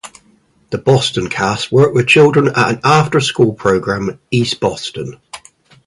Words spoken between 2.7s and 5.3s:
an after-school program in East Boston.